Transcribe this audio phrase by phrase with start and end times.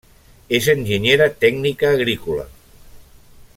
[0.59, 2.47] És enginyera tècnica agrícola.